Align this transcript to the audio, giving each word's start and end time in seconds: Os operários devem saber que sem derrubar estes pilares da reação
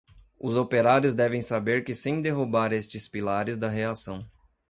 Os 0.39 0.55
operários 0.57 1.13
devem 1.13 1.43
saber 1.43 1.83
que 1.83 1.93
sem 1.93 2.23
derrubar 2.23 2.73
estes 2.73 3.07
pilares 3.07 3.55
da 3.55 3.69
reação 3.69 4.25